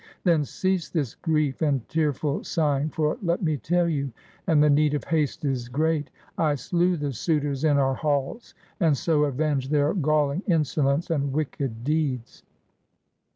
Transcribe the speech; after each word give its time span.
Then 0.23 0.45
cease 0.45 0.89
this 0.89 1.13
grief 1.13 1.61
and 1.61 1.87
tearful 1.87 2.43
sighing; 2.43 2.89
for 2.89 3.19
let 3.21 3.43
me 3.43 3.55
tell 3.57 3.87
you,— 3.87 4.11
and 4.47 4.63
the 4.63 4.67
need 4.67 4.95
of 4.95 5.03
haste 5.03 5.45
is 5.45 5.69
great,— 5.69 6.09
I 6.39 6.55
slew 6.55 6.97
the 6.97 7.13
suitors 7.13 7.63
in 7.63 7.77
our 7.77 7.93
halls, 7.93 8.55
and 8.79 8.97
so 8.97 9.25
avenged 9.25 9.69
their 9.69 9.93
galling 9.93 10.41
insolence 10.47 11.11
and 11.11 11.31
wicked 11.31 11.83
deeds." 11.83 12.41